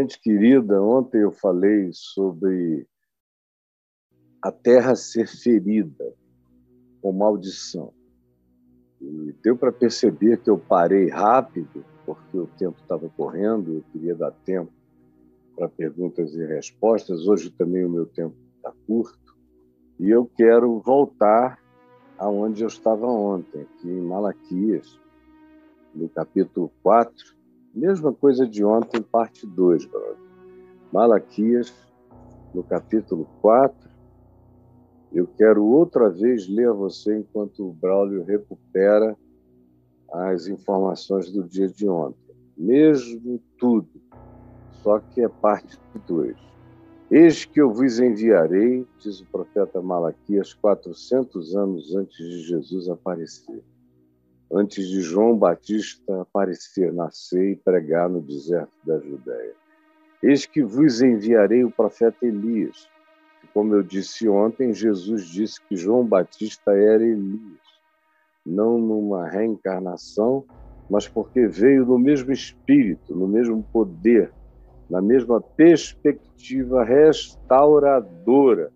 [0.00, 2.86] Gente querida, ontem eu falei sobre
[4.40, 6.14] a terra ser ferida
[7.02, 7.92] com maldição.
[8.98, 14.14] E deu para perceber que eu parei rápido, porque o tempo estava correndo, eu queria
[14.14, 14.72] dar tempo
[15.54, 17.26] para perguntas e respostas.
[17.26, 19.36] Hoje também o meu tempo está curto.
[19.98, 21.58] E eu quero voltar
[22.16, 24.98] aonde eu estava ontem, aqui em Malaquias,
[25.94, 27.39] no capítulo 4,
[27.72, 30.16] Mesma coisa de ontem, parte 2, brother.
[30.92, 31.72] Malaquias,
[32.52, 33.88] no capítulo 4.
[35.12, 39.16] Eu quero outra vez ler a você enquanto o Braulio recupera
[40.12, 42.34] as informações do dia de ontem.
[42.56, 43.88] Mesmo tudo,
[44.82, 46.36] só que é parte 2.
[47.08, 53.62] Eis que eu vos enviarei, diz o profeta Malaquias, 400 anos antes de Jesus aparecer
[54.52, 59.54] antes de João Batista aparecer, nascer e pregar no deserto da Judéia.
[60.22, 62.88] Eis que vos enviarei o profeta Elias.
[63.54, 67.60] Como eu disse ontem, Jesus disse que João Batista era Elias,
[68.44, 70.44] não numa reencarnação,
[70.88, 74.32] mas porque veio no mesmo espírito, no mesmo poder,
[74.88, 78.72] na mesma perspectiva restauradora.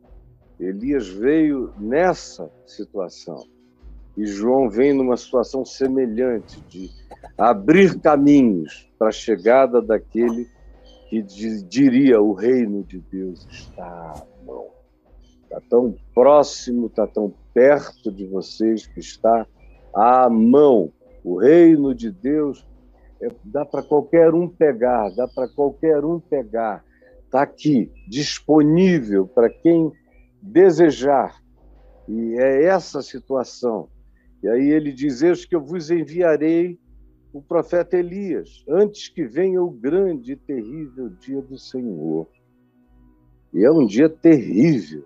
[0.59, 3.54] Elias veio nessa situação
[4.17, 6.91] e João vem numa situação semelhante de
[7.37, 10.49] abrir caminhos para a chegada daquele
[11.09, 14.69] que diria o reino de Deus está à mão.
[15.43, 19.47] Está tão próximo, está tão perto de vocês que está
[19.95, 20.93] à mão.
[21.23, 22.67] O reino de Deus
[23.21, 26.85] é, dá para qualquer um pegar, dá para qualquer um pegar.
[27.25, 29.93] Está aqui, disponível para quem
[30.41, 31.35] desejar.
[32.09, 33.89] E é essa situação
[34.45, 36.79] e aí ele diz: Eis que eu vos enviarei
[37.33, 42.29] o profeta Elias, antes que venha o grande e terrível dia do Senhor.
[43.55, 45.03] E é um dia terrível,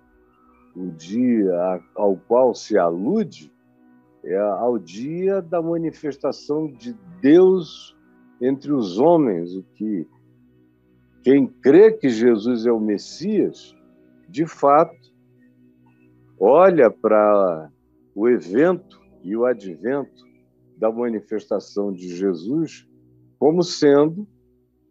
[0.75, 3.53] o dia ao qual se alude
[4.25, 7.97] é ao dia da manifestação de Deus
[8.43, 10.05] entre os homens, o que
[11.23, 13.73] quem crê que Jesus é o Messias,
[14.29, 15.13] de fato,
[16.41, 17.71] olha para
[18.17, 20.27] o evento e o advento
[20.77, 22.87] da manifestação de Jesus
[23.39, 24.27] como sendo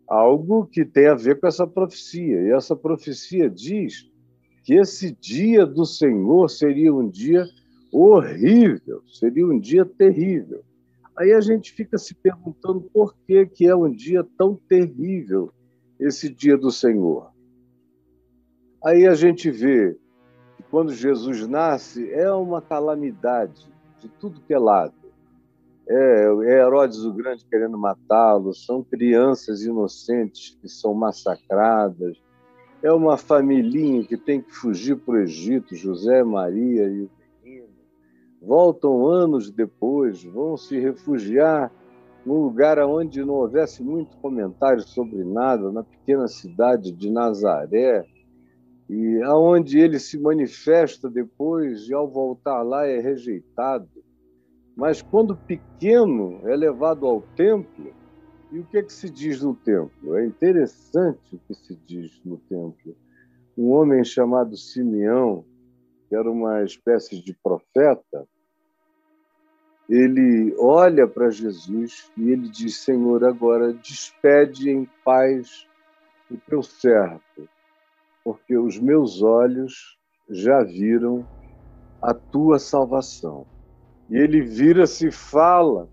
[0.08, 2.42] algo que tem a ver com essa profecia.
[2.42, 4.10] E essa profecia diz
[4.64, 7.46] que esse dia do Senhor seria um dia
[7.92, 10.64] horrível, seria um dia terrível.
[11.18, 15.52] Aí a gente fica se perguntando por que, que é um dia tão terrível
[16.00, 17.32] esse dia do Senhor.
[18.84, 19.98] Aí a gente vê
[20.56, 23.68] que quando Jesus nasce é uma calamidade,
[24.00, 24.94] de tudo que é lado.
[25.90, 32.18] É, é Herodes o Grande querendo matá-lo, são crianças inocentes que são massacradas,
[32.84, 37.10] é uma família que tem que fugir para o Egito, José, Maria e o
[37.44, 37.70] menino.
[38.42, 41.72] Voltam anos depois, vão se refugiar
[42.26, 48.06] num lugar onde não houvesse muito comentário sobre nada, na pequena cidade de Nazaré,
[48.90, 53.90] e aonde ele se manifesta depois e ao voltar lá é rejeitado.
[54.76, 57.94] Mas quando pequeno é levado ao templo,
[58.52, 60.16] e o que, é que se diz no templo?
[60.16, 62.96] É interessante o que se diz no templo.
[63.58, 65.44] Um homem chamado Simeão,
[66.08, 68.26] que era uma espécie de profeta,
[69.90, 75.68] ele olha para Jesus e ele diz: Senhor, agora despede em paz
[76.30, 77.22] o teu servo,
[78.28, 79.98] porque os meus olhos
[80.30, 81.26] já viram
[82.02, 83.48] a tua salvação.
[84.10, 85.88] E ele vira-se e fala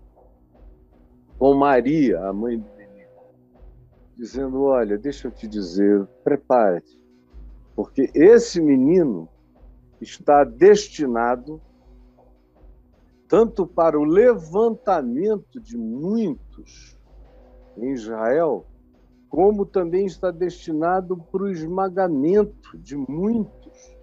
[1.39, 3.09] com Maria, a mãe do menino,
[4.17, 7.01] dizendo: Olha, deixa eu te dizer, prepare-te,
[7.73, 9.29] porque esse menino
[10.01, 11.61] está destinado
[13.29, 16.99] tanto para o levantamento de muitos
[17.77, 18.65] em Israel,
[19.35, 23.97] como também está destinado para o esmagamento de muitos,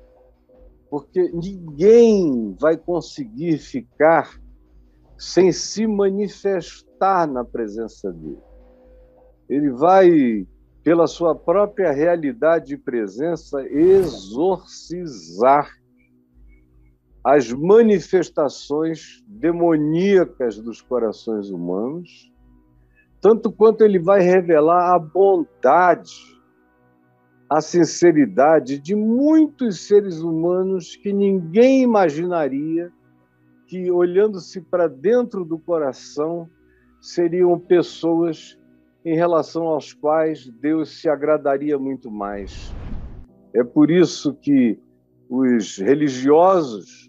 [0.91, 4.39] porque ninguém vai conseguir ficar
[5.17, 8.43] sem se manifestar na presença dele.
[9.49, 10.47] Ele vai,
[10.83, 14.11] pela sua própria realidade e presença, exorcizar
[17.25, 22.31] as manifestações demoníacas dos corações humanos
[23.23, 26.13] tanto quanto ele vai revelar a bondade,
[27.49, 32.93] a sinceridade de muitos seres humanos que ninguém imaginaria
[33.69, 36.51] que, olhando-se para dentro do coração,
[37.01, 38.59] seriam pessoas
[39.05, 42.75] em relação aos quais Deus se agradaria muito mais.
[43.55, 44.81] É por isso que
[45.31, 47.09] os religiosos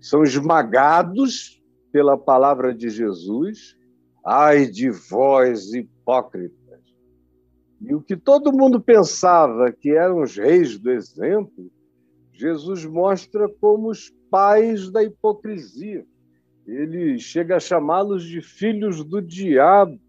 [0.00, 1.62] são esmagados
[1.92, 3.76] pela palavra de Jesus.
[4.24, 6.80] Ai de vós, hipócritas!
[7.80, 11.70] E o que todo mundo pensava que eram os reis do exemplo,
[12.32, 16.06] Jesus mostra como os pais da hipocrisia.
[16.66, 20.00] Ele chega a chamá-los de filhos do diabo,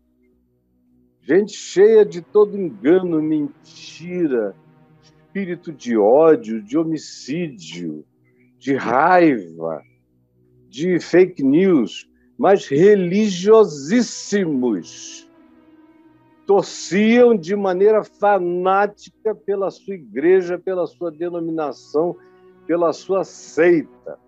[1.22, 4.56] gente cheia de todo engano, mentira,
[5.04, 8.06] espírito de ódio, de homicídio,
[8.58, 9.82] de raiva,
[10.70, 15.28] de fake news, mas religiosíssimos.
[16.46, 22.16] Torciam de maneira fanática pela sua igreja, pela sua denominação,
[22.68, 24.20] pela sua seita.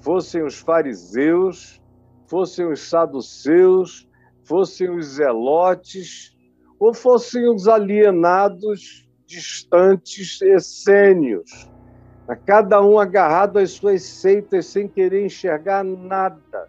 [0.00, 1.78] Fossem os fariseus,
[2.26, 4.08] fossem os saduceus,
[4.44, 6.34] fossem os zelotes,
[6.78, 11.70] ou fossem os alienados distantes, essênios,
[12.46, 16.68] cada um agarrado às suas seitas sem querer enxergar nada.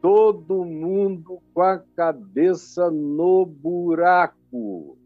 [0.00, 4.96] Todo mundo com a cabeça no buraco.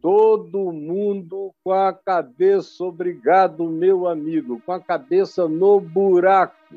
[0.00, 6.76] Todo mundo com a cabeça, obrigado, meu amigo, com a cabeça no buraco,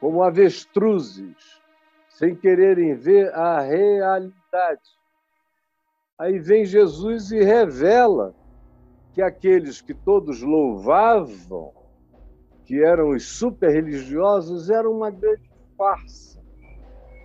[0.00, 1.60] como avestruzes,
[2.08, 4.80] sem quererem ver a realidade.
[6.16, 8.32] Aí vem Jesus e revela
[9.12, 11.72] que aqueles que todos louvavam,
[12.64, 16.42] que eram os super religiosos, eram uma grande farsa.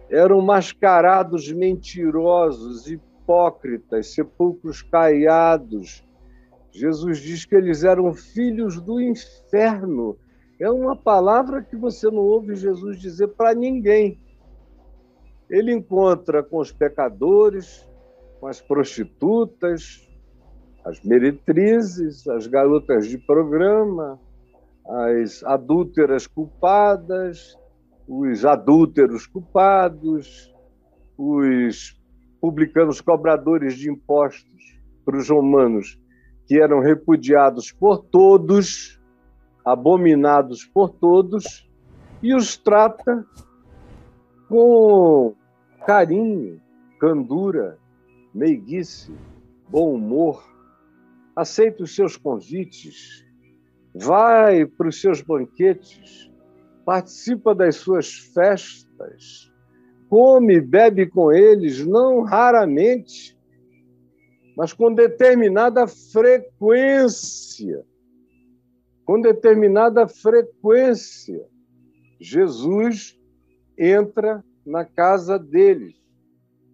[0.09, 6.03] Eram mascarados mentirosos, hipócritas, sepulcros caiados.
[6.71, 10.17] Jesus diz que eles eram filhos do inferno.
[10.59, 14.19] É uma palavra que você não ouve Jesus dizer para ninguém.
[15.49, 17.87] Ele encontra com os pecadores,
[18.39, 20.07] com as prostitutas,
[20.85, 24.19] as meretrizes, as garotas de programa,
[24.87, 27.57] as adúlteras culpadas,
[28.09, 30.51] os adúlteros culpados,
[31.15, 31.95] os
[32.41, 36.01] publicanos cobradores de impostos para os romanos,
[36.47, 39.00] que eram repudiados por todos,
[39.63, 41.69] abominados por todos,
[42.23, 43.23] e os trata
[44.47, 45.35] com
[45.85, 46.59] carinho,
[47.00, 47.77] candura,
[48.33, 49.13] meiguice,
[49.69, 50.44] bom humor,
[51.35, 53.23] aceita os seus convites,
[53.94, 56.28] vai para os seus banquetes,
[56.85, 59.51] participa das suas festas,
[60.09, 63.37] come e bebe com eles, não raramente,
[64.57, 67.85] mas com determinada frequência.
[69.05, 71.47] Com determinada frequência,
[72.19, 73.17] Jesus
[73.77, 75.95] entra na casa deles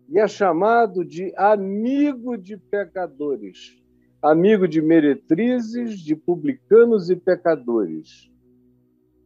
[0.10, 3.82] e é chamado de amigo de pecadores,
[4.22, 8.32] amigo de meretrizes, de publicanos e pecadores.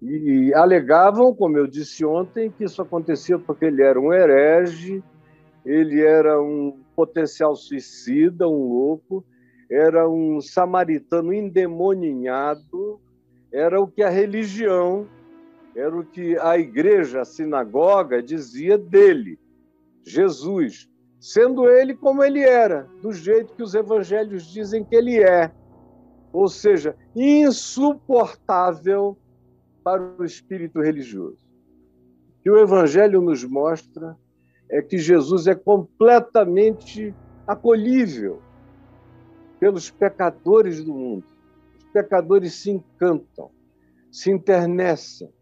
[0.01, 5.03] E alegavam, como eu disse ontem, que isso acontecia porque ele era um herege,
[5.65, 9.25] ele era um potencial suicida, um louco,
[9.69, 13.01] era um samaritano endemoninhado,
[13.51, 15.05] era o que a religião,
[15.75, 19.37] era o que a igreja, a sinagoga dizia dele
[20.05, 20.89] Jesus,
[21.19, 25.51] sendo ele como ele era, do jeito que os evangelhos dizem que ele é,
[26.31, 29.17] ou seja, insuportável
[29.89, 31.43] para o espírito religioso.
[32.37, 34.15] O que o evangelho nos mostra
[34.69, 37.11] é que Jesus é completamente
[37.47, 38.39] acolhível
[39.59, 41.25] pelos pecadores do mundo.
[41.79, 43.49] Os pecadores se encantam,
[44.11, 45.33] se internecem,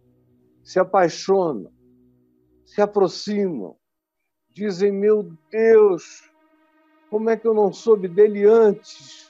[0.64, 1.70] se apaixonam,
[2.66, 3.76] se aproximam,
[4.50, 6.32] dizem: Meu Deus,
[7.10, 9.30] como é que eu não soube dele antes?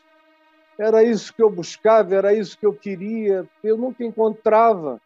[0.80, 5.02] Era isso que eu buscava, era isso que eu queria, eu nunca encontrava.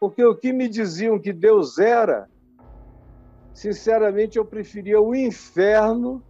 [0.00, 2.26] Porque o que me diziam que Deus era,
[3.52, 6.22] sinceramente, eu preferia o inferno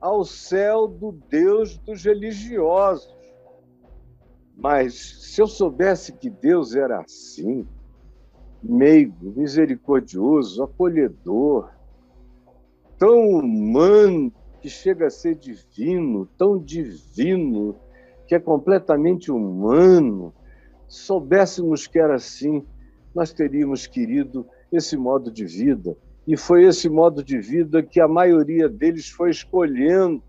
[0.00, 3.12] ao céu do Deus dos religiosos.
[4.56, 7.66] Mas se eu soubesse que Deus era assim,
[8.62, 11.72] meigo, misericordioso, acolhedor,
[12.96, 17.74] tão humano que chega a ser divino, tão divino
[18.28, 20.32] que é completamente humano.
[20.86, 22.64] Soubéssemos que era assim,
[23.14, 25.96] nós teríamos querido esse modo de vida.
[26.26, 30.22] E foi esse modo de vida que a maioria deles foi escolhendo.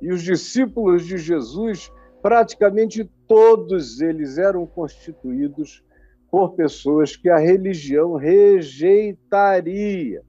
[0.00, 5.84] E os discípulos de Jesus, praticamente todos eles eram constituídos
[6.30, 10.22] por pessoas que a religião rejeitaria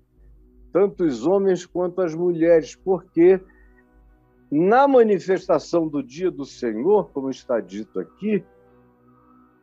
[0.72, 3.40] tanto os homens quanto as mulheres, porque
[4.52, 8.44] na manifestação do dia do Senhor, como está dito aqui,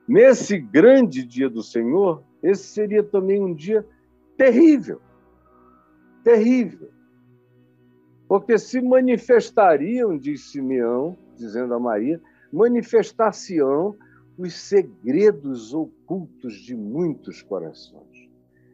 [0.08, 3.84] nesse grande dia do Senhor, esse seria também um dia
[4.36, 5.00] terrível.
[6.22, 6.90] Terrível.
[8.28, 12.20] Porque se manifestariam, diz Simeão, dizendo a Maria,
[12.52, 13.96] manifestar-se-ão
[14.36, 18.28] os segredos ocultos de muitos corações.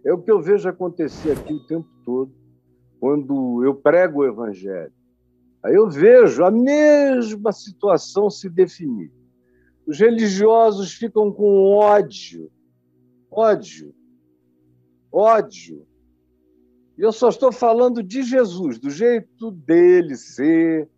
[0.04, 2.32] É o que eu vejo acontecer aqui o tempo todo,
[2.98, 4.92] quando eu prego o Evangelho.
[5.62, 9.12] Aí eu vejo a mesma situação se definir.
[9.86, 12.50] Os religiosos ficam com ódio,
[13.30, 13.92] ódio,
[15.10, 15.84] ódio.
[16.96, 20.88] E eu só estou falando de Jesus, do jeito dele ser,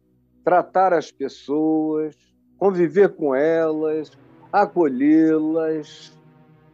[0.44, 2.14] tratar as pessoas,
[2.58, 4.12] conviver com elas,
[4.52, 6.12] acolhê-las,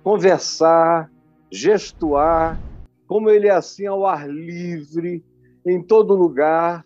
[0.03, 1.11] conversar,
[1.51, 2.61] gestuar,
[3.07, 5.25] como ele é assim ao ar livre,
[5.65, 6.85] em todo lugar,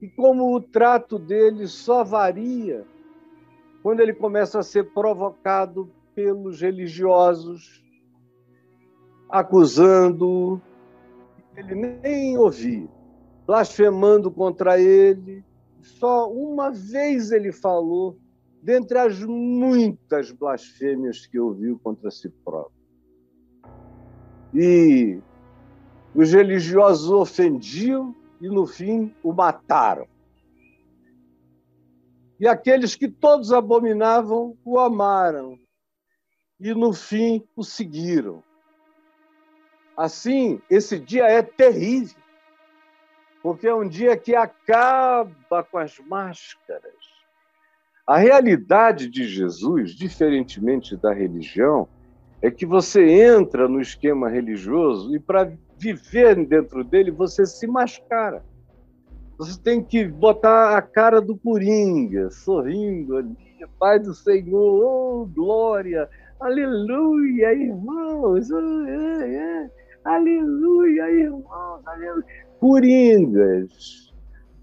[0.00, 2.84] e como o trato dele só varia
[3.82, 7.82] quando ele começa a ser provocado pelos religiosos,
[9.28, 10.60] acusando,
[11.56, 12.88] ele nem ouvia,
[13.46, 15.44] blasfemando contra ele.
[15.80, 18.16] Só uma vez ele falou
[18.62, 22.80] dentre as muitas blasfêmias que ouviu contra si próprio.
[24.54, 25.18] E
[26.14, 30.06] os religiosos ofendiam e, no fim, o mataram.
[32.42, 35.58] E aqueles que todos abominavam o amaram
[36.60, 38.42] e, no fim, o seguiram.
[39.96, 42.20] Assim, esse dia é terrível,
[43.42, 47.12] porque é um dia que acaba com as máscaras
[48.06, 51.88] a realidade de Jesus, diferentemente da religião,
[52.40, 58.44] é que você entra no esquema religioso e para viver dentro dele você se mascara.
[59.38, 63.36] Você tem que botar a cara do Coringa, sorrindo ali,
[63.78, 66.08] Pai do Senhor, oh, glória,
[66.40, 69.70] aleluia, irmãos, oh, é, é.
[70.04, 72.24] aleluia, irmãos, aleluia.
[72.58, 74.12] Coringas,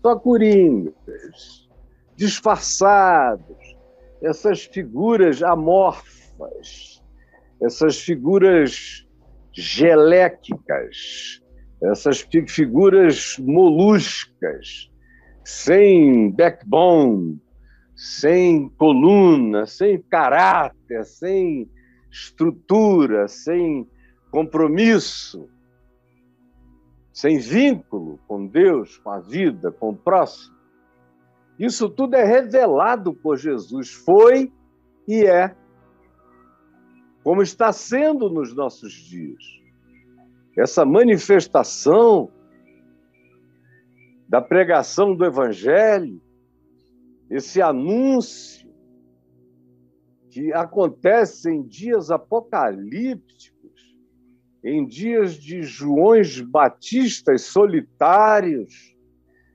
[0.01, 1.69] só coringas
[2.15, 3.77] disfarçados,
[4.21, 7.01] essas figuras amorfas,
[7.61, 9.07] essas figuras
[9.53, 11.41] geléquicas,
[11.81, 14.91] essas figuras moluscas,
[15.43, 17.41] sem backbone,
[17.95, 21.69] sem coluna, sem caráter, sem
[22.11, 23.87] estrutura, sem
[24.31, 25.49] compromisso,
[27.11, 30.55] sem vínculo com Deus, com a vida, com o próximo.
[31.57, 34.51] Isso tudo é revelado por Jesus, foi
[35.07, 35.53] e é,
[37.23, 39.43] como está sendo nos nossos dias.
[40.59, 42.29] Essa manifestação
[44.27, 46.21] da pregação do Evangelho,
[47.29, 48.69] esse anúncio
[50.29, 53.95] que acontece em dias apocalípticos,
[54.61, 58.93] em dias de Joões Batistas solitários,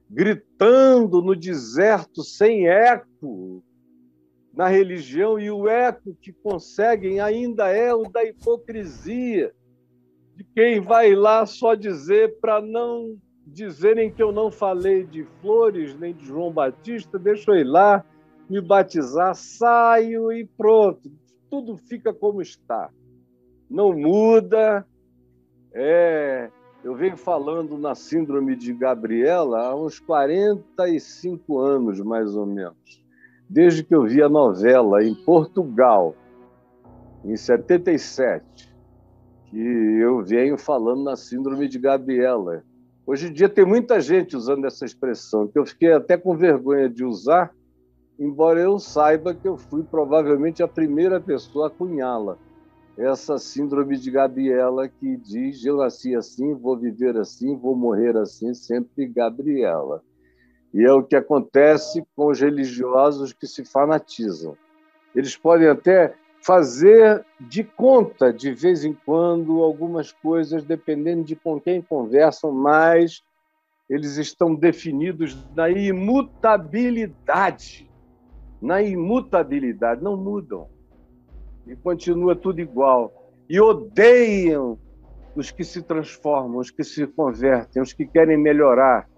[0.08, 3.62] gritando no deserto sem eco
[4.54, 9.54] na religião, e o eco que conseguem ainda é o da hipocrisia,
[10.36, 15.94] de quem vai lá só dizer para não dizerem que eu não falei de flores
[15.98, 18.04] nem de João Batista, deixa eu ir lá
[18.48, 21.10] me batizar, saio e pronto,
[21.50, 22.90] tudo fica como está.
[23.70, 24.86] Não muda,
[25.72, 26.50] é
[26.84, 33.02] eu venho falando na síndrome de Gabriela há uns 45 anos, mais ou menos,
[33.48, 36.14] desde que eu vi a novela em Portugal,
[37.24, 38.73] em 77,
[39.54, 42.64] que eu venho falando na síndrome de Gabriela.
[43.06, 46.88] Hoje em dia tem muita gente usando essa expressão, que eu fiquei até com vergonha
[46.88, 47.54] de usar,
[48.18, 52.36] embora eu saiba que eu fui provavelmente a primeira pessoa a cunhá-la
[52.96, 58.54] essa síndrome de Gabriela que diz: Eu nasci assim, vou viver assim, vou morrer assim,
[58.54, 60.02] sempre Gabriela.
[60.72, 64.56] E é o que acontece com os religiosos que se fanatizam.
[65.14, 71.58] Eles podem até fazer de conta, de vez em quando, algumas coisas, dependendo de com
[71.58, 73.22] quem conversam, mas
[73.88, 77.90] eles estão definidos na imutabilidade.
[78.60, 80.68] Na imutabilidade, não mudam
[81.66, 83.32] e continua tudo igual.
[83.48, 84.78] E odeiam
[85.34, 89.08] os que se transformam, os que se convertem, os que querem melhorar,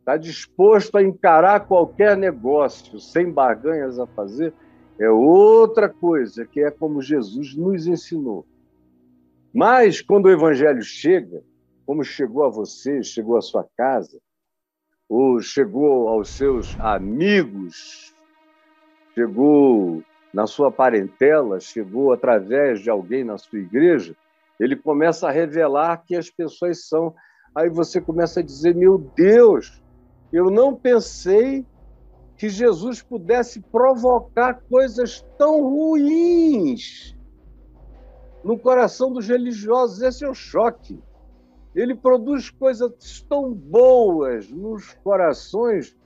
[0.00, 4.52] Está disposto a encarar qualquer negócio sem barganhas a fazer
[4.98, 8.46] é outra coisa, que é como Jesus nos ensinou.
[9.52, 11.42] Mas quando o evangelho chega,
[11.84, 14.18] como chegou a você, chegou à sua casa,
[15.08, 18.14] ou chegou aos seus amigos,
[19.14, 24.16] chegou na sua parentela, chegou através de alguém na sua igreja,
[24.58, 27.14] ele começa a revelar que as pessoas são.
[27.54, 29.82] Aí você começa a dizer: Meu Deus,
[30.32, 31.64] eu não pensei
[32.36, 37.16] que Jesus pudesse provocar coisas tão ruins
[38.44, 40.02] no coração dos religiosos.
[40.02, 41.02] Esse é o choque.
[41.74, 45.96] Ele produz coisas tão boas nos corações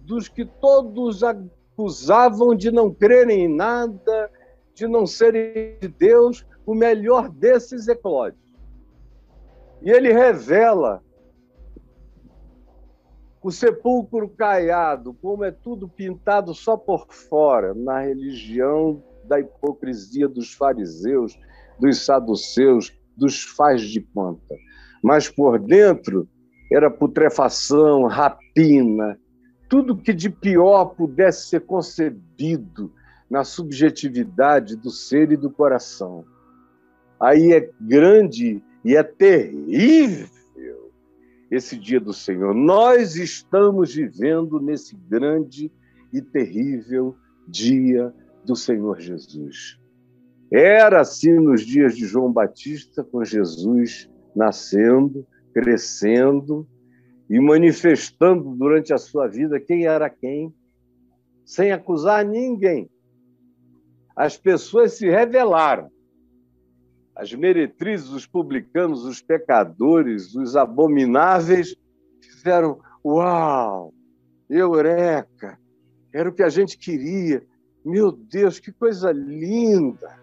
[0.00, 4.30] dos que todos acusavam de não crerem em nada,
[4.74, 6.46] de não serem de Deus.
[6.66, 8.38] O melhor desses é Cláudio.
[9.82, 11.02] E ele revela
[13.48, 20.52] o sepulcro caiado, como é tudo pintado só por fora, na religião da hipocrisia dos
[20.52, 21.34] fariseus,
[21.80, 24.54] dos saduceus, dos faz de conta.
[25.02, 26.28] Mas por dentro
[26.70, 29.18] era putrefação, rapina,
[29.66, 32.92] tudo que de pior pudesse ser concebido
[33.30, 36.22] na subjetividade do ser e do coração.
[37.18, 40.37] Aí é grande e é terrível
[41.50, 42.54] esse dia do Senhor.
[42.54, 45.72] Nós estamos vivendo nesse grande
[46.12, 48.12] e terrível dia
[48.44, 49.78] do Senhor Jesus.
[50.50, 56.66] Era assim nos dias de João Batista, com Jesus nascendo, crescendo
[57.28, 60.54] e manifestando durante a sua vida quem era quem,
[61.44, 62.88] sem acusar ninguém.
[64.16, 65.90] As pessoas se revelaram
[67.18, 71.74] as meretrizes, os publicanos, os pecadores, os abomináveis,
[72.22, 73.92] fizeram uau,
[74.48, 75.58] eureka,
[76.12, 77.44] era o que a gente queria.
[77.84, 80.16] Meu Deus, que coisa linda!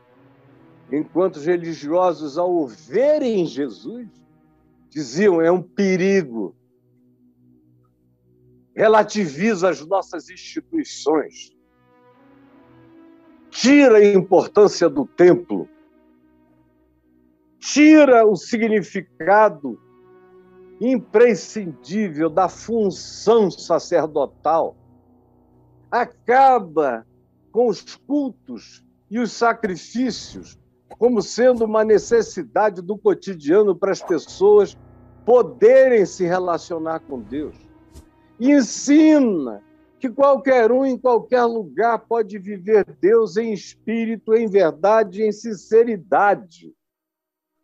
[0.90, 4.08] Enquanto os religiosos, ao ouvirem Jesus,
[4.90, 6.56] diziam: é um perigo,
[8.74, 11.52] relativiza as nossas instituições,
[13.50, 15.68] tira a importância do templo,
[17.66, 19.80] tira o significado
[20.80, 24.76] imprescindível da função sacerdotal,
[25.90, 27.06] acaba
[27.52, 30.60] com os cultos e os sacrifícios
[31.00, 34.78] como sendo uma necessidade do cotidiano para as pessoas
[35.26, 37.56] poderem se relacionar com Deus.
[38.40, 39.64] ensina
[40.00, 46.76] que qualquer um em qualquer lugar pode viver Deus em espírito, em verdade, em sinceridade.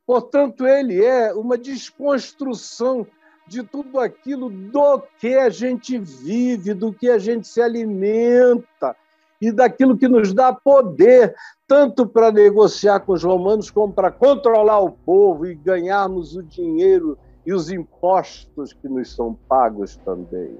[0.05, 3.05] Portanto, ele é uma desconstrução
[3.47, 8.95] de tudo aquilo do que a gente vive, do que a gente se alimenta
[9.41, 11.35] e daquilo que nos dá poder,
[11.67, 17.17] tanto para negociar com os romanos como para controlar o povo e ganharmos o dinheiro
[17.45, 20.55] e os impostos que nos são pagos também.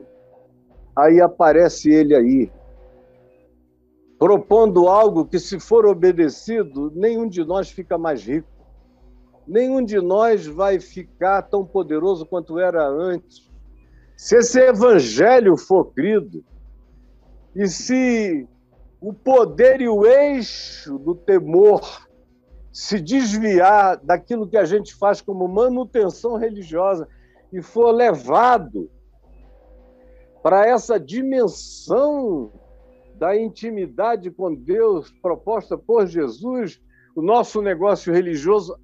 [0.96, 2.52] Aí aparece ele aí,
[4.18, 8.48] propondo algo que, se for obedecido, nenhum de nós fica mais rico.
[9.48, 13.50] Nenhum de nós vai ficar tão poderoso quanto era antes.
[14.16, 16.44] Se esse evangelho for crido,
[17.56, 18.48] e se
[19.00, 22.08] o poder e o eixo do temor
[22.72, 27.08] se desviar daquilo que a gente faz como manutenção religiosa
[27.52, 28.90] e for levado
[30.42, 32.52] para essa dimensão
[33.16, 36.82] da intimidade com Deus proposta por Jesus,
[37.16, 38.76] o nosso negócio religioso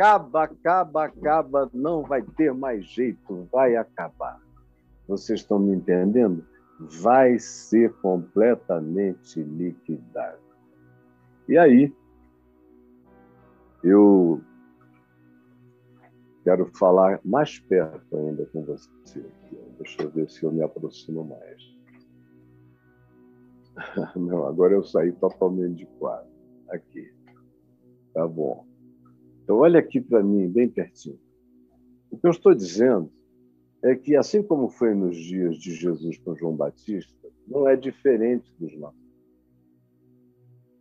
[0.00, 4.40] acaba, acaba, acaba, não vai ter mais jeito, vai acabar.
[5.06, 6.42] Vocês estão me entendendo?
[7.02, 10.40] Vai ser completamente liquidado.
[11.46, 11.94] E aí,
[13.84, 14.40] eu
[16.44, 18.88] quero falar mais perto ainda com você.
[19.78, 21.76] Deixa eu ver se eu me aproximo mais.
[24.16, 26.30] Não, agora eu saí totalmente de quadro.
[26.70, 27.12] Aqui.
[28.14, 28.69] Tá bom.
[29.50, 31.18] Então, olha aqui para mim, bem pertinho.
[32.08, 33.10] O que eu estou dizendo
[33.82, 38.48] é que, assim como foi nos dias de Jesus com João Batista, não é diferente
[38.60, 39.00] dos nossos.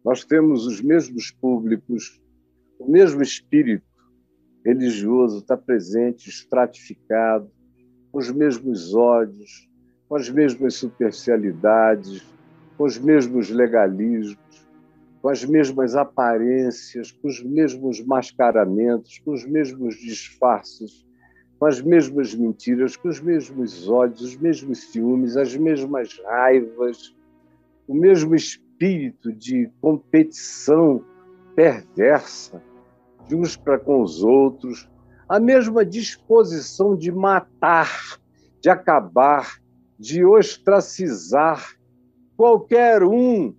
[0.06, 2.22] Nós temos os mesmos públicos,
[2.78, 3.88] o mesmo espírito
[4.64, 7.50] religioso está presente, estratificado,
[8.12, 9.68] com os mesmos ódios,
[10.08, 12.24] com as mesmas superficialidades,
[12.78, 14.69] com os mesmos legalismos,
[15.22, 21.06] com as mesmas aparências, com os mesmos mascaramentos, com os mesmos disfarces,
[21.60, 27.14] com as mesmas mentiras, com os mesmos ódios, os mesmos ciúmes, as mesmas raivas,
[27.88, 31.04] o mesmo espírito de competição
[31.54, 32.62] perversa
[33.28, 34.90] de uns para com os outros,
[35.28, 38.18] a mesma disposição de matar,
[38.62, 39.60] de acabar,
[40.00, 41.76] de ostracizar
[42.38, 43.54] qualquer um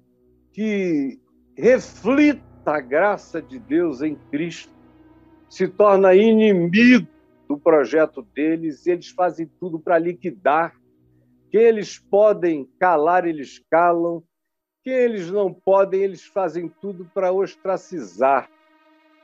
[0.53, 1.19] que
[1.61, 4.73] reflita a graça de Deus em Cristo,
[5.49, 7.07] se torna inimigo
[7.49, 10.75] do projeto deles, e eles fazem tudo para liquidar.
[11.51, 14.23] Que eles podem calar, eles calam.
[14.85, 18.49] Que eles não podem, eles fazem tudo para ostracizar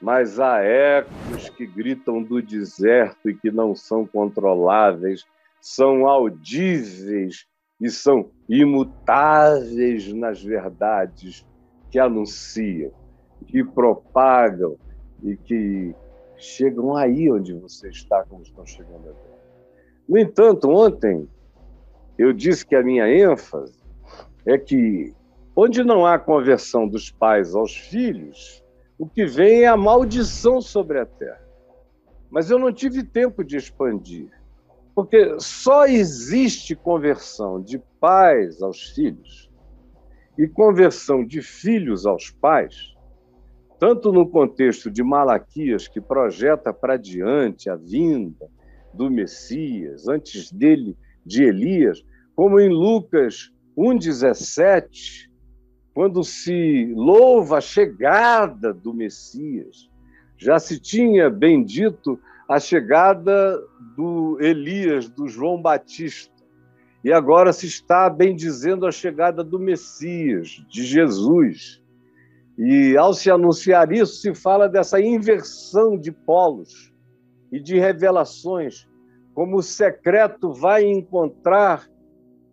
[0.01, 5.25] mas há ecos que gritam do deserto e que não são controláveis,
[5.61, 7.47] são audíveis
[7.81, 11.47] e são imutáveis nas verdades
[11.91, 12.91] que anunciam,
[13.47, 14.77] que propagam
[15.23, 15.95] e que
[16.37, 19.37] chegam aí onde você está, como estão chegando agora.
[20.09, 21.29] No entanto, ontem
[22.19, 23.79] eu disse que a minha ênfase
[24.45, 25.15] é que
[25.55, 28.63] onde não há conversão dos pais aos filhos,
[28.99, 31.45] o que vem é a maldição sobre a terra.
[32.31, 34.29] Mas eu não tive tempo de expandir,
[34.95, 39.51] porque só existe conversão de pais aos filhos
[40.39, 42.95] e conversão de filhos aos pais,
[43.79, 48.49] tanto no contexto de Malaquias, que projeta para diante a vinda
[48.93, 52.03] do Messias, antes dele de Elias,
[52.35, 55.29] como em Lucas 1,17,
[55.95, 59.91] quando se louva a chegada do Messias.
[60.37, 62.19] Já se tinha bendito
[62.49, 63.59] a chegada
[63.97, 66.36] do Elias, do João Batista.
[67.07, 71.81] E agora se está bendizendo a chegada do Messias, de Jesus.
[72.59, 76.93] E ao se anunciar isso, se fala dessa inversão de polos
[77.53, 78.89] e de revelações,
[79.35, 81.89] como o secreto vai encontrar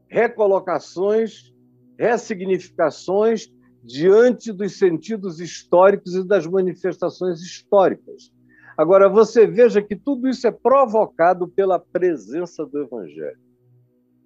[0.07, 1.51] recolocações
[1.97, 3.51] ressignificações
[3.83, 8.31] diante dos sentidos históricos e das manifestações históricas.
[8.77, 13.52] Agora, você veja que tudo isso é provocado pela presença do Evangelho.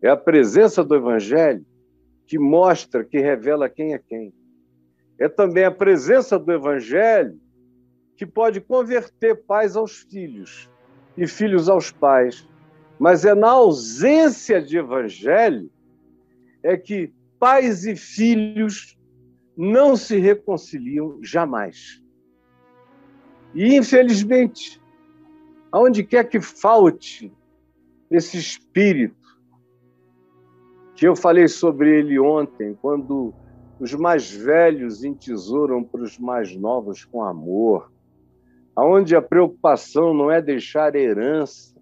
[0.02, 1.66] É a presença do Evangelho
[2.26, 4.34] que mostra, que revela quem é quem.
[5.20, 7.40] É também a presença do Evangelho
[8.16, 10.70] que pode converter pais aos filhos
[11.16, 12.48] e filhos aos pais.
[13.00, 15.70] Mas é na ausência de Evangelho
[16.64, 18.98] é que pais e filhos
[19.56, 22.04] não se reconciliam jamais.
[23.56, 24.82] E, infelizmente,
[25.72, 27.32] aonde quer que falte
[28.12, 29.17] esse espírito,
[30.98, 33.32] que eu falei sobre ele ontem, quando
[33.80, 37.92] os mais velhos entesouram para os mais novos com amor,
[38.76, 41.80] aonde a preocupação não é deixar herança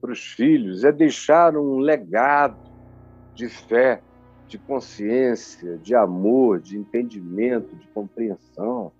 [0.00, 2.58] para os filhos, é deixar um legado
[3.32, 4.02] de fé,
[4.48, 8.90] de consciência, de amor, de entendimento, de compreensão.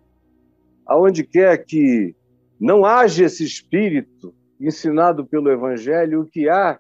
[0.87, 2.15] Aonde quer que
[2.61, 6.79] não haja esse espírito, ensinado pelo Evangelho, o que há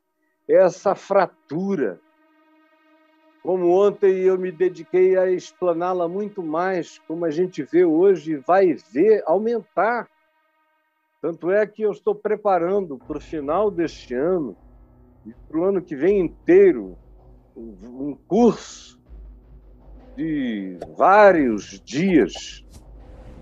[0.48, 2.00] é essa fratura.
[3.42, 8.74] Como ontem eu me dediquei a explaná-la muito mais, como a gente vê hoje, vai
[8.92, 10.08] ver aumentar.
[11.20, 14.56] Tanto é que eu estou preparando para o final deste ano
[15.26, 16.96] e para o ano que vem inteiro
[17.56, 19.00] um curso
[20.16, 22.64] de vários dias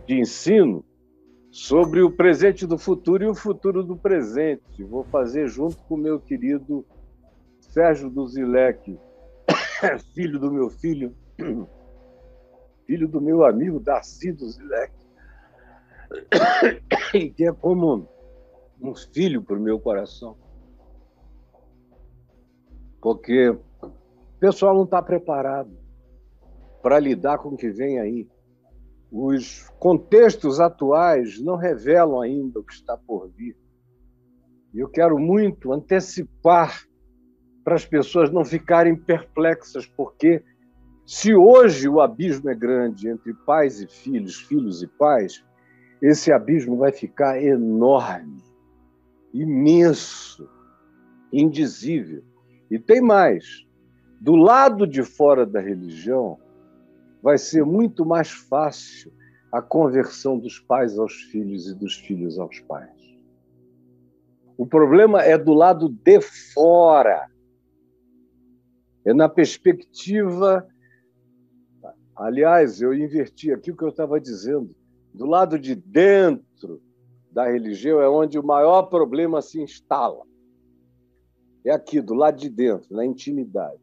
[0.07, 0.85] de ensino
[1.51, 4.83] sobre o presente do futuro e o futuro do presente.
[4.83, 6.85] Vou fazer junto com o meu querido
[7.61, 8.99] Sérgio Duzilek,
[10.15, 11.15] filho do meu filho,
[12.87, 14.93] filho do meu amigo Darcy Duzilek,
[17.37, 18.09] que é como
[18.81, 20.37] um filho para o meu coração.
[23.01, 23.61] Porque o
[24.39, 25.79] pessoal não está preparado
[26.83, 28.29] para lidar com o que vem aí.
[29.11, 33.57] Os contextos atuais não revelam ainda o que está por vir.
[34.73, 36.85] E eu quero muito antecipar
[37.71, 40.43] para as pessoas não ficarem perplexas, porque
[41.07, 45.45] se hoje o abismo é grande entre pais e filhos, filhos e pais,
[46.03, 48.43] esse abismo vai ficar enorme,
[49.33, 50.49] imenso,
[51.33, 52.25] indizível.
[52.69, 53.65] E tem mais:
[54.21, 56.41] do lado de fora da religião,
[57.23, 59.13] vai ser muito mais fácil
[59.53, 63.17] a conversão dos pais aos filhos e dos filhos aos pais.
[64.59, 67.30] O problema é do lado de fora.
[69.05, 70.67] É na perspectiva.
[72.17, 74.75] Aliás, eu inverti aqui o que eu estava dizendo.
[75.13, 76.83] Do lado de dentro
[77.31, 80.25] da religião é onde o maior problema se instala.
[81.65, 83.81] É aqui, do lado de dentro, na intimidade.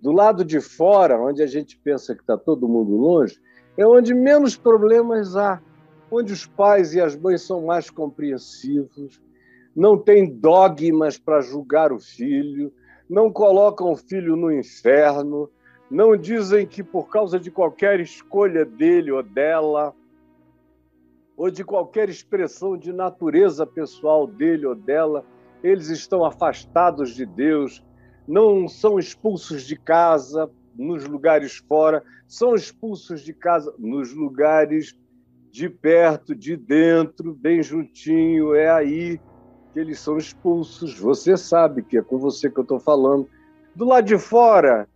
[0.00, 3.40] Do lado de fora, onde a gente pensa que está todo mundo longe,
[3.76, 5.62] é onde menos problemas há,
[6.10, 9.20] onde os pais e as mães são mais compreensivos,
[9.74, 12.72] não tem dogmas para julgar o filho,
[13.08, 15.50] não colocam o filho no inferno,
[15.90, 19.94] não dizem que por causa de qualquer escolha dele ou dela,
[21.36, 25.24] ou de qualquer expressão de natureza pessoal dele ou dela,
[25.62, 27.84] eles estão afastados de Deus,
[28.26, 34.96] não são expulsos de casa nos lugares fora, são expulsos de casa nos lugares
[35.50, 39.20] de perto, de dentro, bem juntinho, é aí
[39.74, 40.96] que eles são expulsos.
[41.00, 43.28] Você sabe que é com você que eu estou falando.
[43.74, 44.88] Do lado de fora,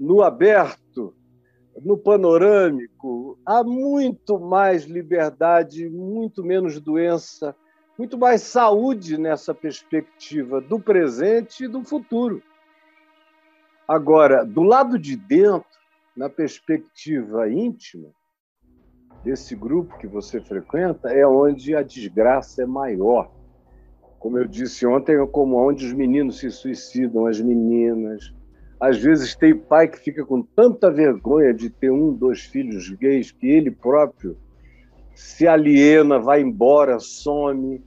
[0.00, 1.14] no aberto,
[1.84, 7.54] no panorâmico, há muito mais liberdade, muito menos doença,
[7.98, 12.42] muito mais saúde nessa perspectiva do presente e do futuro.
[13.86, 15.68] Agora, do lado de dentro,
[16.16, 18.08] na perspectiva íntima
[19.22, 23.41] desse grupo que você frequenta, é onde a desgraça é maior.
[24.22, 28.32] Como eu disse ontem, é como onde os meninos se suicidam, as meninas.
[28.78, 33.32] Às vezes tem pai que fica com tanta vergonha de ter um, dois filhos gays
[33.32, 34.38] que ele próprio
[35.12, 37.82] se aliena, vai embora, some.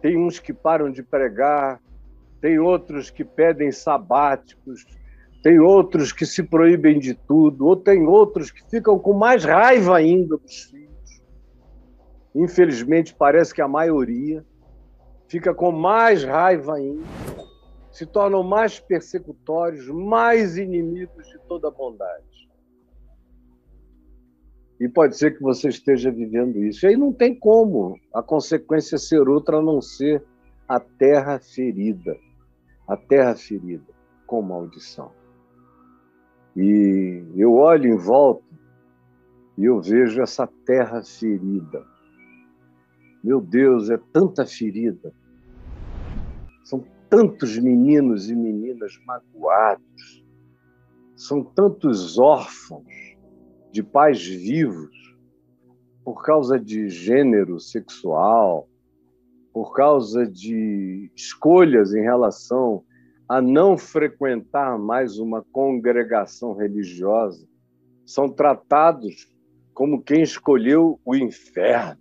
[0.00, 1.80] Tem uns que param de pregar,
[2.40, 4.86] tem outros que pedem sabáticos,
[5.42, 9.96] tem outros que se proíbem de tudo, ou tem outros que ficam com mais raiva
[9.96, 11.20] ainda dos filhos.
[12.32, 14.44] Infelizmente, parece que a maioria
[15.30, 17.06] fica com mais raiva ainda,
[17.92, 22.50] se tornam mais persecutórios, mais inimigos de toda bondade.
[24.80, 26.84] E pode ser que você esteja vivendo isso.
[26.84, 30.24] E aí não tem como a consequência ser outra a não ser
[30.66, 32.16] a terra ferida.
[32.88, 33.92] A terra ferida
[34.26, 35.12] com maldição.
[36.56, 38.42] E eu olho em volta
[39.58, 41.84] e eu vejo essa terra ferida.
[43.22, 45.12] Meu Deus, é tanta ferida.
[46.64, 50.24] São tantos meninos e meninas magoados.
[51.16, 52.86] São tantos órfãos
[53.72, 55.16] de pais vivos
[56.04, 58.68] por causa de gênero sexual,
[59.52, 62.84] por causa de escolhas em relação
[63.28, 67.46] a não frequentar mais uma congregação religiosa,
[68.04, 69.32] são tratados
[69.72, 72.00] como quem escolheu o inferno,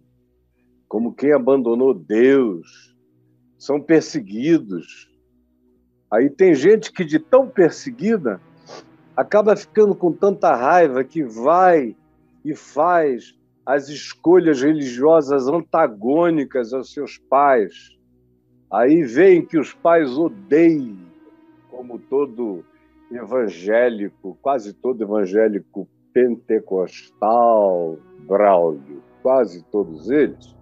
[0.88, 2.98] como quem abandonou Deus,
[3.60, 5.12] são perseguidos.
[6.10, 8.42] Aí tem gente que, de tão perseguida,
[9.16, 11.96] acaba ficando com tanta raiva que vai
[12.44, 17.96] e faz as escolhas religiosas antagônicas aos seus pais.
[18.72, 20.98] Aí vem que os pais odeiam
[21.70, 22.64] como todo
[23.12, 30.56] evangélico, quase todo evangélico pentecostal, Braulio, quase todos eles,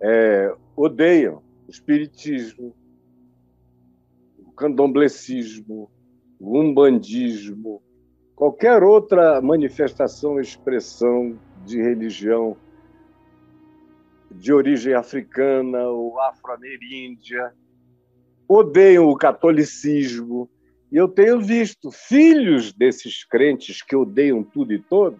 [0.00, 2.72] é, odeiam o espiritismo,
[4.38, 5.90] o candomblecismo,
[6.38, 7.82] o umbandismo,
[8.36, 11.36] qualquer outra manifestação, expressão
[11.66, 12.56] de religião
[14.30, 17.52] de origem africana ou afro-ameríndia,
[18.46, 20.48] odeiam o catolicismo.
[20.92, 25.18] E eu tenho visto filhos desses crentes que odeiam tudo e todos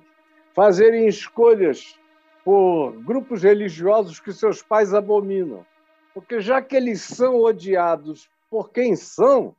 [0.54, 1.98] fazerem escolhas
[2.48, 5.66] por grupos religiosos que seus pais abominam.
[6.14, 9.54] Porque já que eles são odiados por quem são,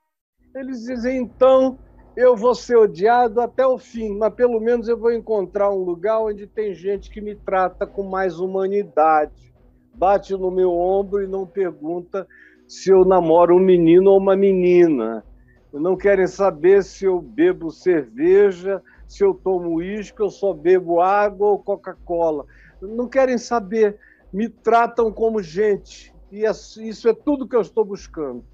[0.56, 1.78] eles dizem, então,
[2.18, 6.20] eu vou ser odiado até o fim, mas pelo menos eu vou encontrar um lugar
[6.20, 9.54] onde tem gente que me trata com mais humanidade.
[9.94, 12.28] Bate no meu ombro e não pergunta
[12.68, 15.24] se eu namoro um menino ou uma menina.
[15.72, 21.50] Não querem saber se eu bebo cerveja, se eu tomo uísque, eu só bebo água
[21.50, 22.48] ou Coca-Cola.
[22.82, 24.00] Não querem saber.
[24.32, 26.14] Me tratam como gente.
[26.32, 28.46] E é isso é tudo que eu estou buscando.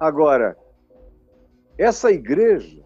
[0.00, 0.56] Agora,
[1.78, 2.84] essa igreja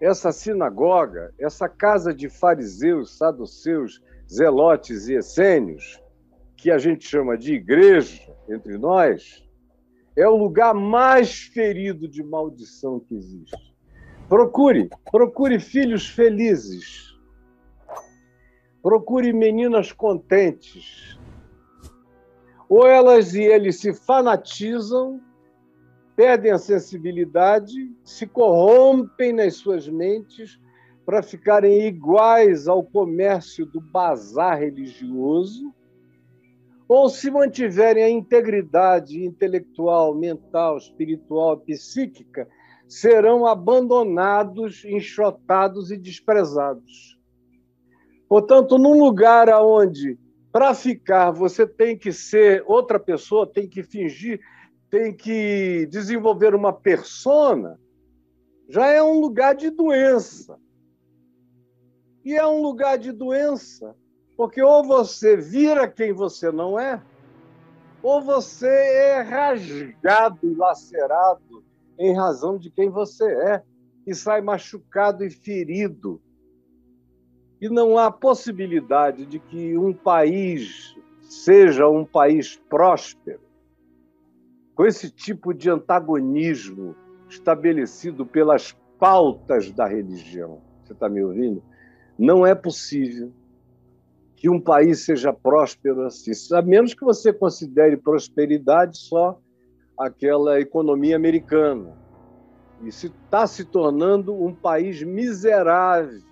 [0.00, 6.02] essa sinagoga, essa casa de fariseus, saduceus, zelotes e essênios,
[6.56, 9.46] que a gente chama de igreja entre nós,
[10.16, 13.74] é o lugar mais ferido de maldição que existe.
[14.28, 17.09] Procure, procure filhos felizes.
[18.82, 21.18] Procure meninas contentes.
[22.68, 25.20] Ou elas e eles se fanatizam
[26.20, 30.60] perdem a sensibilidade, se corrompem nas suas mentes
[31.06, 35.74] para ficarem iguais ao comércio do bazar religioso,
[36.86, 42.46] ou se mantiverem a integridade intelectual, mental, espiritual, psíquica,
[42.86, 47.18] serão abandonados, enxotados e desprezados.
[48.30, 50.18] Portanto, num lugar onde,
[50.50, 54.40] para ficar, você tem que ser outra pessoa, tem que fingir
[54.90, 57.78] tem que desenvolver uma persona,
[58.68, 60.58] já é um lugar de doença.
[62.24, 63.94] E é um lugar de doença,
[64.36, 67.00] porque ou você vira quem você não é,
[68.02, 71.64] ou você é rasgado e lacerado
[71.98, 73.62] em razão de quem você é,
[74.06, 76.20] e sai machucado e ferido.
[77.60, 83.40] E não há possibilidade de que um país seja um país próspero
[84.74, 86.96] com esse tipo de antagonismo
[87.28, 90.62] estabelecido pelas pautas da religião.
[90.82, 91.62] Você está me ouvindo?
[92.18, 93.30] Não é possível
[94.34, 99.38] que um país seja próspero assim, a menos que você considere prosperidade só
[99.98, 101.94] aquela economia americana.
[102.82, 106.22] E se está se tornando um país miserável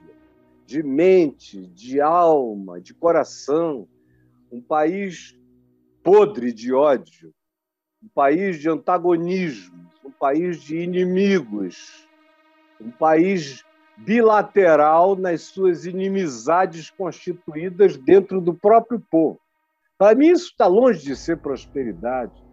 [0.69, 3.89] de mente, de alma, de coração,
[4.53, 5.35] um país
[6.05, 7.33] podre de ódio,
[8.03, 12.07] um país de antagonismos, um país de inimigos,
[12.79, 13.65] um país
[13.97, 19.41] bilateral nas suas inimizades constituídas dentro do próprio povo.
[19.97, 22.45] Para mim, isso está longe de ser prosperidade.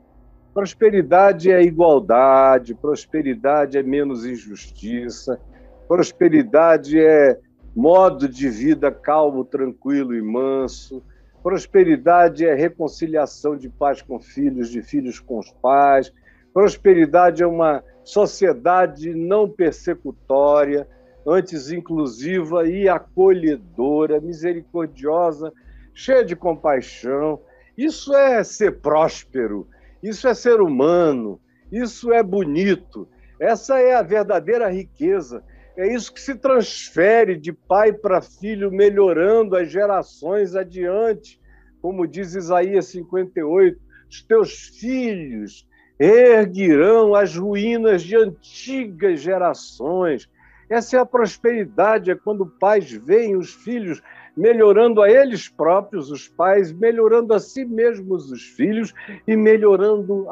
[0.54, 5.38] Prosperidade é igualdade, prosperidade é menos injustiça,
[5.86, 7.38] prosperidade é
[7.76, 11.04] modo de vida calmo, tranquilo e manso
[11.46, 16.12] Prosperidade é reconciliação de pais com filhos, de filhos com os pais.
[16.52, 20.88] Prosperidade é uma sociedade não persecutória,
[21.24, 25.54] antes inclusiva e acolhedora, misericordiosa,
[25.94, 27.40] cheia de compaixão.
[27.78, 29.68] Isso é ser próspero,
[30.02, 31.40] isso é ser humano,
[31.72, 33.08] isso é bonito.
[33.40, 35.44] Essa é a verdadeira riqueza.
[35.78, 41.40] É isso que se transfere de pai para filho, melhorando as gerações adiante.
[41.82, 43.78] Como diz Isaías 58,
[44.10, 45.68] os teus filhos
[46.00, 50.30] erguirão as ruínas de antigas gerações.
[50.70, 54.02] Essa é a prosperidade, é quando pais veem os filhos
[54.36, 58.94] melhorando a eles próprios, os pais, melhorando a si mesmos os filhos
[59.28, 60.28] e melhorando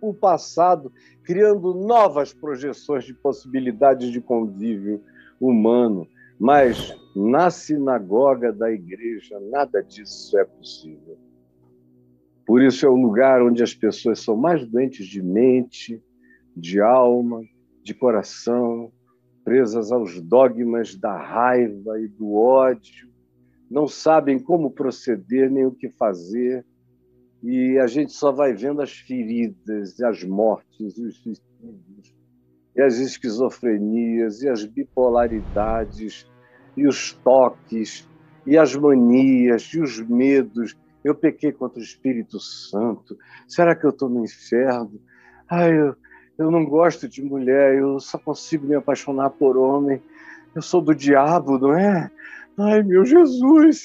[0.00, 0.92] o passado,
[1.28, 5.02] criando novas projeções de possibilidades de convívio
[5.38, 6.08] humano.
[6.40, 11.18] Mas na sinagoga da igreja, nada disso é possível.
[12.46, 16.02] Por isso é o lugar onde as pessoas são mais doentes de mente,
[16.56, 17.42] de alma,
[17.82, 18.90] de coração,
[19.44, 23.06] presas aos dogmas da raiva e do ódio,
[23.70, 26.64] não sabem como proceder nem o que fazer,
[27.42, 32.14] e a gente só vai vendo as feridas, e as mortes, e os suicídios,
[32.74, 36.28] e as esquizofrenias, e as bipolaridades,
[36.76, 38.08] e os toques,
[38.46, 40.76] e as manias, e os medos.
[41.04, 43.16] Eu pequei contra o Espírito Santo.
[43.46, 45.00] Será que eu estou no inferno?
[45.48, 45.94] Ai, eu,
[46.36, 50.02] eu não gosto de mulher, eu só consigo me apaixonar por homem.
[50.54, 52.10] Eu sou do diabo, não é?
[52.58, 53.84] Ai, meu Jesus!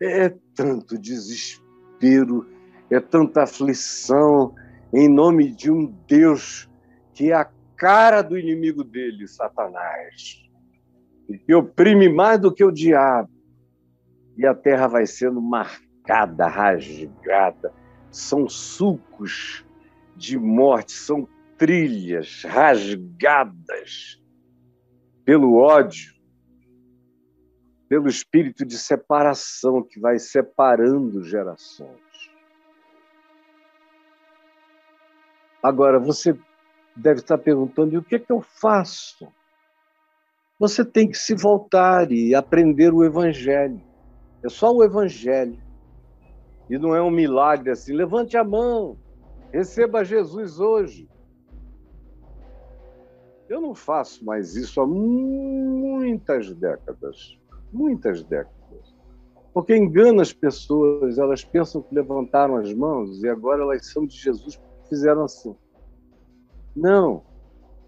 [0.00, 2.46] É tanto desespero,
[2.90, 4.54] é tanta aflição
[4.92, 6.68] em nome de um Deus
[7.12, 10.42] que é a cara do inimigo dele, Satanás,
[11.28, 13.30] e que oprime mais do que o diabo.
[14.36, 17.72] E a terra vai sendo marcada, rasgada.
[18.10, 19.64] São sucos
[20.16, 24.22] de morte, são trilhas rasgadas
[25.24, 26.14] pelo ódio,
[27.88, 32.03] pelo espírito de separação que vai separando gerações.
[35.64, 36.38] Agora, você
[36.94, 39.26] deve estar perguntando: e o que, é que eu faço?
[40.60, 43.80] Você tem que se voltar e aprender o Evangelho.
[44.42, 45.58] É só o Evangelho.
[46.68, 47.94] E não é um milagre assim.
[47.94, 48.98] Levante a mão,
[49.50, 51.08] receba Jesus hoje.
[53.48, 57.38] Eu não faço mais isso há muitas décadas.
[57.72, 58.94] Muitas décadas.
[59.54, 64.14] Porque engana as pessoas, elas pensam que levantaram as mãos e agora elas são de
[64.14, 64.60] Jesus
[64.94, 65.54] fizeram assim.
[66.74, 67.22] Não.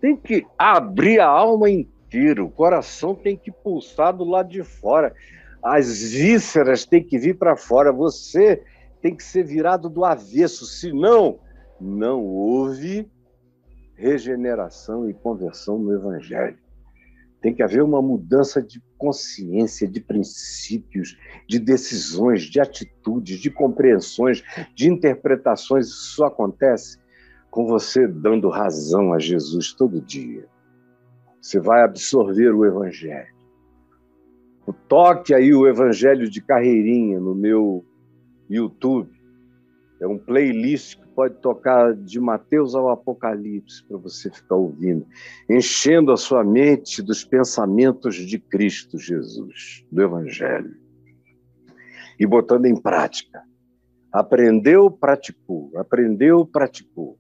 [0.01, 5.15] Tem que abrir a alma inteira, o coração tem que pulsar do lado de fora.
[5.63, 7.91] As vísceras têm que vir para fora.
[7.91, 8.63] Você
[9.01, 11.39] tem que ser virado do avesso, senão
[11.81, 13.11] não houve
[13.95, 16.59] regeneração e conversão no Evangelho.
[17.41, 21.17] Tem que haver uma mudança de consciência, de princípios,
[21.49, 24.43] de decisões, de atitudes, de compreensões,
[24.75, 25.87] de interpretações.
[25.87, 26.99] Isso só acontece
[27.51, 30.47] com você dando razão a Jesus todo dia.
[31.41, 33.35] Você vai absorver o Evangelho.
[34.89, 37.85] Toque aí o Evangelho de Carreirinha no meu
[38.51, 39.16] YouTube.
[39.99, 45.07] É um playlist que pode tocar de Mateus ao Apocalipse para você ficar ouvindo,
[45.49, 50.77] enchendo a sua mente dos pensamentos de Cristo Jesus, do Evangelho,
[52.19, 53.43] e botando em prática.
[54.13, 57.19] Aprendeu, praticou, aprendeu, praticou.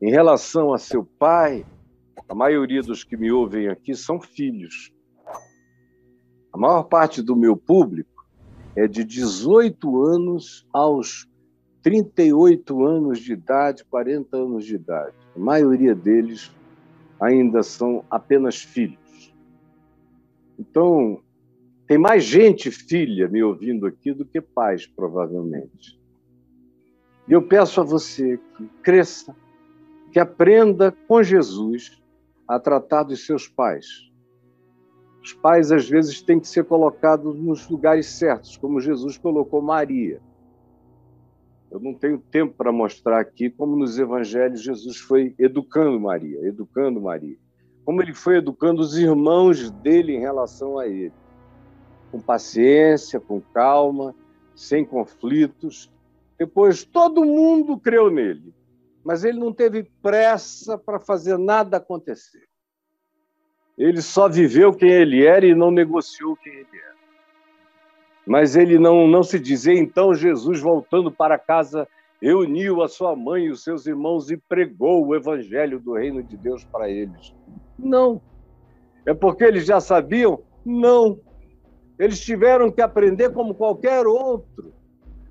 [0.00, 1.66] Em relação a seu pai,
[2.28, 4.92] a maioria dos que me ouvem aqui são filhos.
[6.52, 8.24] A maior parte do meu público
[8.76, 11.27] é de 18 anos aos
[11.88, 15.16] 38 anos de idade, 40 anos de idade.
[15.34, 16.54] A maioria deles
[17.18, 19.34] ainda são apenas filhos.
[20.58, 21.22] Então,
[21.86, 25.98] tem mais gente filha me ouvindo aqui do que pais, provavelmente.
[27.26, 29.34] E eu peço a você que cresça,
[30.12, 32.02] que aprenda com Jesus
[32.46, 33.86] a tratar dos seus pais.
[35.24, 40.20] Os pais, às vezes, têm que ser colocados nos lugares certos, como Jesus colocou Maria.
[41.70, 47.00] Eu não tenho tempo para mostrar aqui como nos evangelhos Jesus foi educando Maria, educando
[47.00, 47.36] Maria.
[47.84, 51.12] Como ele foi educando os irmãos dele em relação a ele.
[52.10, 54.14] Com paciência, com calma,
[54.54, 55.90] sem conflitos.
[56.38, 58.54] Depois todo mundo creu nele
[59.08, 62.46] mas ele não teve pressa para fazer nada acontecer.
[63.78, 66.87] Ele só viveu quem ele era e não negociou quem ele era.
[68.28, 71.88] Mas ele não, não se dizia, então Jesus, voltando para casa,
[72.20, 76.36] reuniu a sua mãe e os seus irmãos e pregou o evangelho do reino de
[76.36, 77.34] Deus para eles.
[77.78, 78.20] Não.
[79.06, 80.40] É porque eles já sabiam?
[80.64, 81.18] Não.
[81.98, 84.72] Eles tiveram que aprender como qualquer outro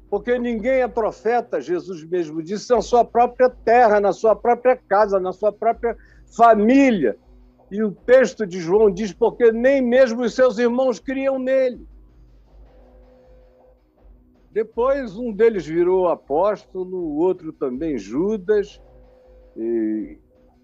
[0.10, 5.20] porque ninguém é profeta, Jesus mesmo disse, na sua própria terra, na sua própria casa,
[5.20, 5.98] na sua própria
[6.36, 7.18] família.
[7.70, 11.86] E o texto de João diz: porque nem mesmo os seus irmãos criam nele.
[14.58, 18.82] Depois, um deles virou apóstolo, o outro também Judas.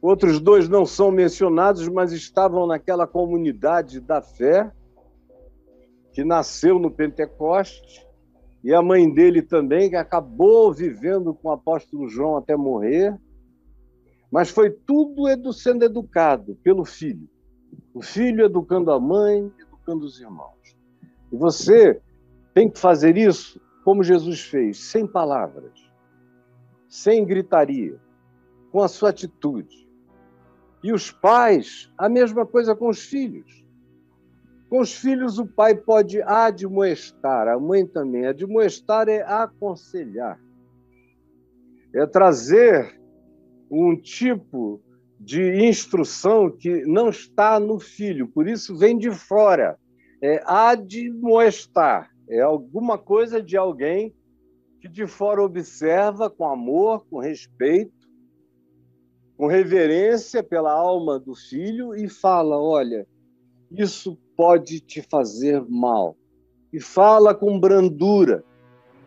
[0.01, 4.71] Outros dois não são mencionados, mas estavam naquela comunidade da fé
[6.11, 8.03] que nasceu no Pentecoste
[8.63, 13.15] e a mãe dele também, que acabou vivendo com o apóstolo João até morrer,
[14.31, 17.29] mas foi tudo edu sendo educado pelo filho.
[17.93, 20.75] O filho educando a mãe, educando os irmãos.
[21.31, 22.01] E você
[22.55, 25.73] tem que fazer isso como Jesus fez, sem palavras,
[26.87, 27.99] sem gritaria,
[28.71, 29.87] com a sua atitude.
[30.83, 33.63] E os pais, a mesma coisa com os filhos.
[34.69, 38.25] Com os filhos, o pai pode admoestar, a mãe também.
[38.25, 40.39] Admoestar é aconselhar,
[41.93, 42.99] é trazer
[43.69, 44.81] um tipo
[45.19, 49.77] de instrução que não está no filho, por isso vem de fora.
[50.21, 54.13] É admoestar, é alguma coisa de alguém
[54.81, 58.09] que de fora observa com amor, com respeito,
[59.37, 63.07] com reverência pela alma do filho e fala: olha,
[63.71, 66.17] isso pode te fazer mal.
[66.71, 68.43] E fala com brandura,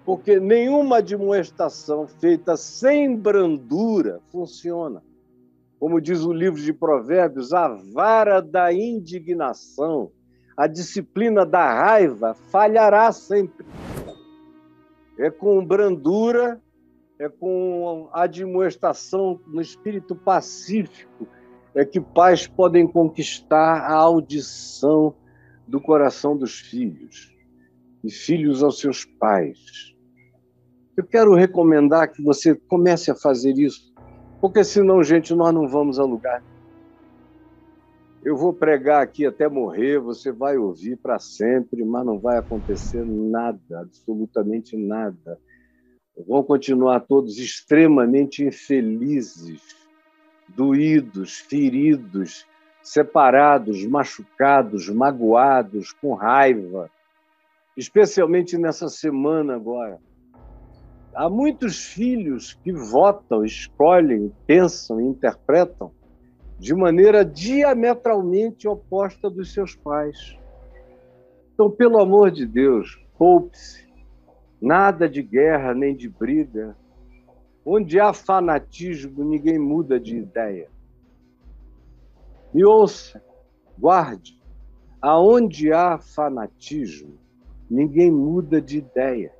[0.04, 5.02] porque nenhuma admoestação feita sem brandura funciona.
[5.80, 10.12] Como diz o livro de Provérbios, a vara da indignação,
[10.56, 13.66] a disciplina da raiva falhará sempre.
[15.18, 16.60] É com brandura,
[17.18, 21.26] é com admoestação no espírito pacífico,
[21.74, 25.14] é que pais podem conquistar a audição
[25.66, 27.34] do coração dos filhos
[28.02, 29.94] e filhos aos seus pais.
[30.96, 33.92] Eu quero recomendar que você comece a fazer isso,
[34.40, 36.42] porque senão, gente, nós não vamos a lugar.
[38.26, 43.04] Eu vou pregar aqui até morrer, você vai ouvir para sempre, mas não vai acontecer
[43.06, 45.38] nada, absolutamente nada.
[46.26, 49.62] Vão continuar todos extremamente infelizes,
[50.48, 52.44] doídos, feridos,
[52.82, 56.90] separados, machucados, magoados, com raiva,
[57.76, 60.00] especialmente nessa semana agora.
[61.14, 65.94] Há muitos filhos que votam, escolhem, pensam, interpretam
[66.58, 70.38] de maneira diametralmente oposta dos seus pais.
[71.52, 73.86] Então, pelo amor de Deus, poupe-se.
[74.60, 76.76] Nada de guerra nem de briga.
[77.64, 80.70] Onde há fanatismo, ninguém muda de ideia.
[82.54, 83.22] Me ouça,
[83.78, 84.40] guarde.
[85.00, 87.18] Aonde há fanatismo,
[87.68, 89.34] ninguém muda de ideia.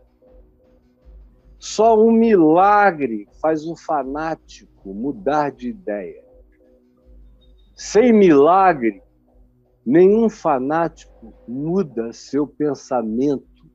[1.59, 6.26] Só um milagre faz o fanático mudar de ideia.
[7.77, 9.03] Sem milagre,
[9.85, 13.70] nenhum fanático muda seu pensamento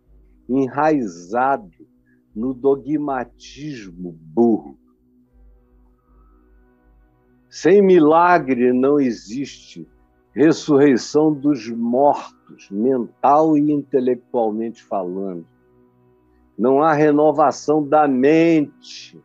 [0.49, 1.87] enraizado
[2.35, 4.75] no dogmatismo burro.
[7.47, 9.87] Sem milagre não existe
[10.33, 15.45] ressurreição dos mortos, mental e intelectualmente falando.
[16.57, 19.21] Não há renovação da mente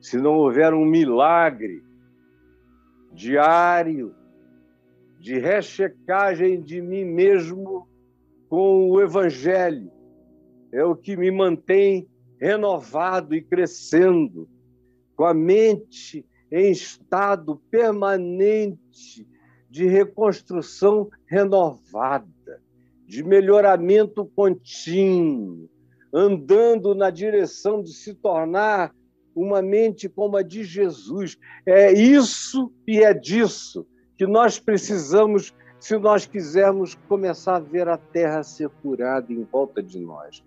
[0.00, 1.85] se não houver um milagre
[3.16, 4.14] diário
[5.18, 7.88] de rechecagem de mim mesmo
[8.48, 9.90] com o Evangelho.
[10.70, 12.06] É o que me mantém
[12.38, 14.46] renovado e crescendo,
[15.16, 19.26] com a mente em estado permanente
[19.70, 22.62] de reconstrução renovada,
[23.06, 25.68] de melhoramento contínuo,
[26.12, 28.94] andando na direção de se tornar
[29.36, 31.36] uma mente como a de Jesus.
[31.66, 37.98] É isso e é disso que nós precisamos se nós quisermos começar a ver a
[37.98, 40.42] terra ser curada em volta de nós,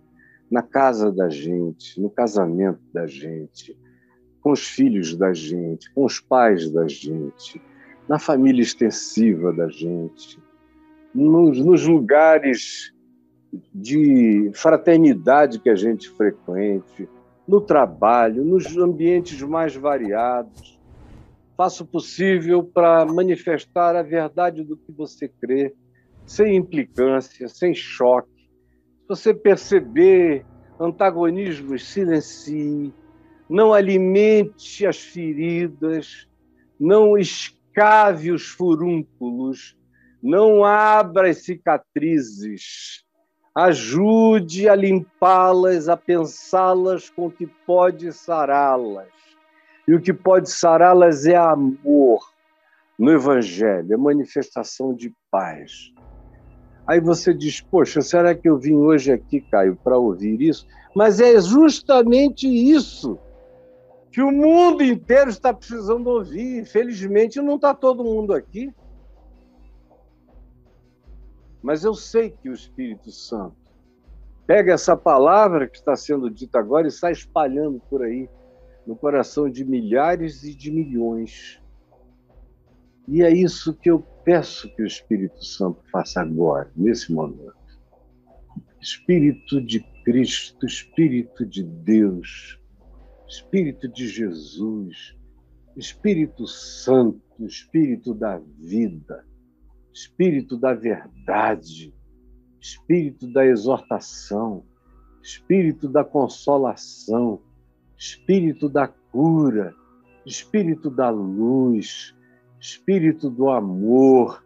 [0.50, 3.78] na casa da gente, no casamento da gente,
[4.42, 7.62] com os filhos da gente, com os pais da gente,
[8.08, 10.42] na família extensiva da gente,
[11.14, 12.92] nos, nos lugares
[13.74, 17.08] de fraternidade que a gente frequente,
[17.50, 20.80] no trabalho, nos ambientes mais variados.
[21.58, 25.74] Faça o possível para manifestar a verdade do que você crê,
[26.28, 28.30] sem implicância, sem choque.
[29.02, 30.45] Se você perceber
[30.80, 32.93] antagonismos, silencie,
[33.50, 36.28] não alimente as feridas,
[36.80, 39.76] não escave os furúnculos,
[40.22, 43.04] não abra as cicatrizes,
[43.60, 49.10] Ajude a limpá-las, a pensá-las com o que pode sará-las.
[49.86, 52.22] E o que pode sará-las é amor
[52.97, 55.91] no Evangelho, é manifestação de paz.
[56.88, 60.66] Aí você diz, poxa, será que eu vim hoje aqui, Caio, para ouvir isso?
[60.95, 63.20] Mas é justamente isso
[64.10, 66.62] que o mundo inteiro está precisando ouvir.
[66.62, 68.74] Infelizmente, não está todo mundo aqui.
[71.62, 73.55] Mas eu sei que o Espírito Santo
[74.47, 78.30] pega essa palavra que está sendo dita agora e sai espalhando por aí
[78.88, 81.62] no coração de milhares e de milhões.
[83.07, 87.53] E é isso que eu peço que o Espírito Santo faça agora, nesse momento.
[88.82, 92.60] Espírito de Cristo, Espírito de Deus,
[93.28, 95.16] Espírito de Jesus,
[95.76, 99.26] Espírito Santo, Espírito da vida,
[99.94, 101.94] Espírito da verdade,
[102.62, 104.64] Espírito da exortação,
[105.22, 107.42] Espírito da consolação,
[107.98, 109.76] Espírito da cura,
[110.26, 112.16] Espírito da luz,
[112.60, 114.44] Espírito do amor,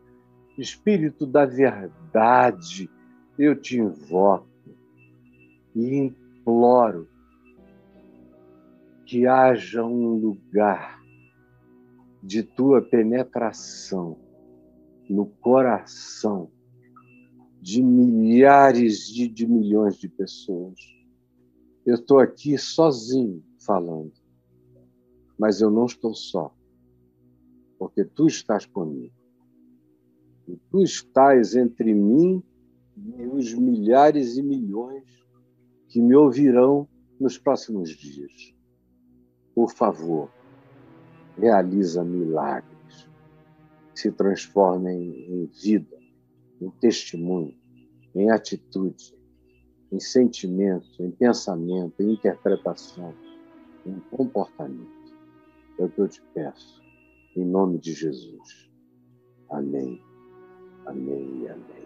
[0.57, 2.89] Espírito da verdade,
[3.37, 4.47] eu te invoco
[5.75, 7.07] e imploro
[9.05, 11.01] que haja um lugar
[12.21, 14.22] de tua penetração
[15.09, 16.49] no coração
[17.61, 20.79] de milhares de, de milhões de pessoas.
[21.85, 24.13] Eu estou aqui sozinho falando,
[25.37, 26.53] mas eu não estou só,
[27.77, 29.13] porque tu estás comigo.
[30.47, 32.43] E tu estás entre mim
[32.97, 35.03] e os milhares e milhões
[35.87, 36.87] que me ouvirão
[37.19, 38.53] nos próximos dias.
[39.55, 40.29] Por favor,
[41.37, 42.72] realiza milagres,
[43.95, 45.97] se transformem em vida,
[46.61, 47.55] em testemunho,
[48.15, 49.15] em atitude,
[49.91, 53.13] em sentimento, em pensamento, em interpretação,
[53.85, 55.03] em comportamento.
[55.77, 56.81] É o que eu te peço,
[57.35, 58.71] em nome de Jesus.
[59.49, 60.01] Amém,
[60.85, 61.82] amém amém.